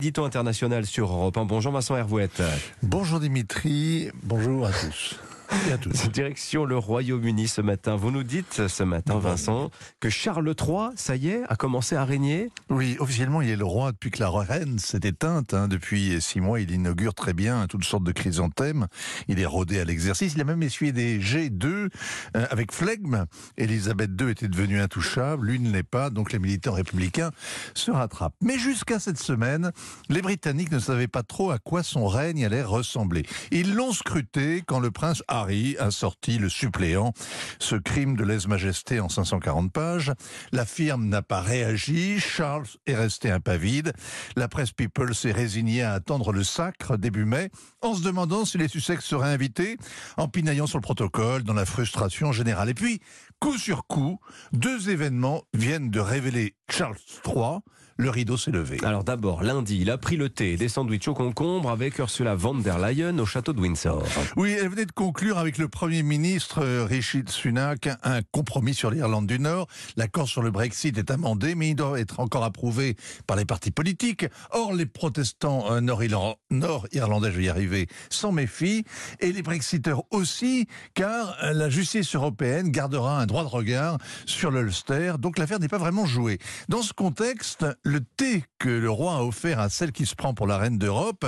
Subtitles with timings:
[0.00, 1.44] Dito international sur Europe 1.
[1.44, 2.42] Bonjour Vincent Hervouette.
[2.82, 5.20] Bonjour Dimitri, bonjour à tous.
[5.68, 6.08] Et à tous.
[6.10, 7.96] Direction le Royaume-Uni ce matin.
[7.96, 12.04] Vous nous dites ce matin, Vincent, que Charles III, ça y est, a commencé à
[12.04, 12.50] régner?
[12.70, 15.52] Oui, officiellement, il est le roi depuis que la reine s'est éteinte.
[15.54, 15.68] hein.
[15.68, 18.86] Depuis six mois, il inaugure très bien toutes sortes de chrysanthèmes.
[19.28, 20.34] Il est rodé à l'exercice.
[20.34, 21.88] Il a même essuyé des G2 euh,
[22.34, 23.26] avec flegme.
[23.56, 27.30] Elisabeth II était devenue intouchable, lui ne l'est pas, donc les militants républicains
[27.74, 28.34] se rattrapent.
[28.40, 29.72] Mais jusqu'à cette semaine,
[30.08, 33.24] les Britanniques ne savaient pas trop à quoi son règne allait ressembler.
[33.50, 37.12] Ils l'ont scruté quand le prince Harry a sorti le suppléant,
[37.58, 40.12] ce crime de lèse-majesté en 540 pages.
[40.52, 43.94] La firme n'a pas réagi, Charles est resté impavide.
[44.36, 47.50] La presse People s'est résignée à attendre le sacre début mai,
[47.80, 49.78] en se demandant si les Sussex seraient invités,
[50.18, 52.68] en pinaillant sur le protocole, dans la frustration générale.
[52.68, 53.00] Et puis,
[53.40, 54.20] coup sur coup,
[54.52, 57.60] deux événements viennent de révéler Charles III.
[58.00, 58.78] Le rideau s'est levé.
[58.82, 62.34] Alors d'abord, lundi, il a pris le thé et des sandwichs au concombre avec Ursula
[62.34, 64.02] von der Leyen au château de Windsor.
[64.36, 68.90] Oui, elle venait de conclure avec le Premier ministre euh, Rishi Sunak un compromis sur
[68.90, 69.66] l'Irlande du Nord.
[69.98, 73.70] L'accord sur le Brexit est amendé, mais il doit être encore approuvé par les partis
[73.70, 74.24] politiques.
[74.52, 78.86] Or, les protestants euh, nord-irlandais, nord-irlandais, je vais y arriver, s'en méfient,
[79.20, 84.50] et les Brexiteurs aussi, car euh, la justice européenne gardera un droit de regard sur
[84.50, 86.38] l'Ulster, donc l'affaire n'est pas vraiment jouée.
[86.68, 90.34] Dans ce contexte, le thé que le roi a offert à celle qui se prend
[90.34, 91.24] pour la reine d'Europe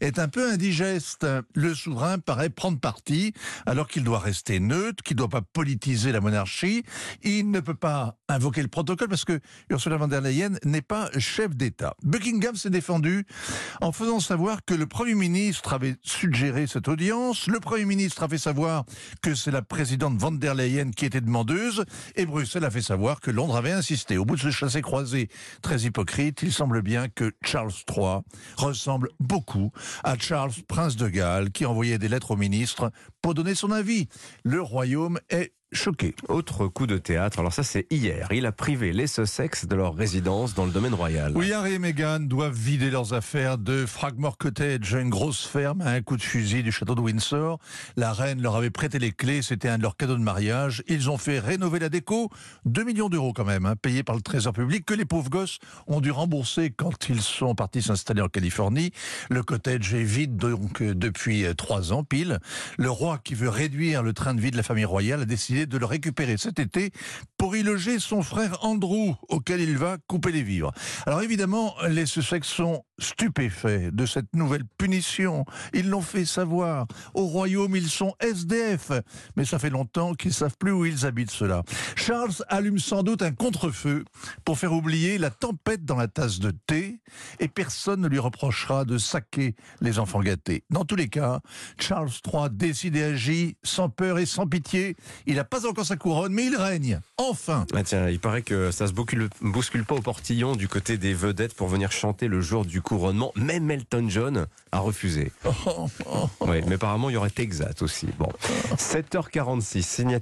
[0.00, 1.26] est un peu indigeste.
[1.54, 3.32] Le souverain paraît prendre parti
[3.66, 6.82] alors qu'il doit rester neutre, qu'il ne doit pas politiser la monarchie.
[7.22, 11.08] Il ne peut pas invoquer le protocole parce que Ursula von der Leyen n'est pas
[11.18, 11.94] chef d'État.
[12.02, 13.26] Buckingham s'est défendu
[13.80, 17.46] en faisant savoir que le Premier ministre avait suggéré cette audience.
[17.46, 18.84] Le Premier ministre a fait savoir
[19.22, 21.20] que c'est la présidente von der Leyen qui était
[22.16, 24.18] et Bruxelles a fait savoir que Londres avait insisté.
[24.18, 25.28] Au bout de ce chassé-croisé
[25.62, 28.20] très hypocrite, il semble bien que Charles III
[28.56, 32.90] ressemble beaucoup à Charles, prince de Galles, qui envoyait des lettres au ministre
[33.22, 34.08] pour donner son avis.
[34.44, 36.14] Le royaume est choqué.
[36.28, 39.94] Autre coup de théâtre, alors ça c'est hier, il a privé les Sussex de leur
[39.94, 41.32] résidence dans le domaine royal.
[41.34, 45.90] Oui, Harry et Meghan doivent vider leurs affaires de Fragmore Cottage, une grosse ferme à
[45.90, 47.58] un coup de fusil du château de Windsor.
[47.96, 50.82] La reine leur avait prêté les clés, c'était un de leurs cadeaux de mariage.
[50.88, 52.30] Ils ont fait rénover la déco,
[52.64, 55.58] 2 millions d'euros quand même, hein, payés par le trésor public, que les pauvres gosses
[55.86, 58.92] ont dû rembourser quand ils sont partis s'installer en Californie.
[59.30, 62.38] Le cottage est vide donc euh, depuis euh, trois ans pile.
[62.78, 65.63] Le roi qui veut réduire le train de vie de la famille royale a décidé
[65.66, 66.90] de le récupérer cet été
[67.36, 70.72] pour y loger son frère Andrew, auquel il va couper les vivres.
[71.06, 75.44] Alors évidemment, les Sussex sont stupéfaits de cette nouvelle punition.
[75.72, 76.86] Ils l'ont fait savoir.
[77.14, 78.92] Au royaume, ils sont SDF.
[79.36, 81.62] Mais ça fait longtemps qu'ils savent plus où ils habitent cela.
[81.96, 84.04] Charles allume sans doute un contre-feu
[84.44, 87.00] pour faire oublier la tempête dans la tasse de thé
[87.40, 90.64] et personne ne lui reprochera de saquer les enfants gâtés.
[90.70, 91.40] Dans tous les cas,
[91.78, 94.96] Charles III décide et agit sans peur et sans pitié.
[95.26, 97.00] Il n'a pas encore sa couronne, mais il règne.
[97.16, 97.66] Enfin.
[97.74, 101.14] Ah tiens, il paraît que ça se bouscule, bouscule pas au portillon du côté des
[101.14, 103.32] vedettes pour venir chanter le jour du couronnement.
[103.34, 105.32] Même Elton John a refusé.
[106.40, 108.06] Oui, mais apparemment il y aurait Texas aussi.
[108.18, 108.28] Bon,
[108.76, 110.20] 7h46, signature.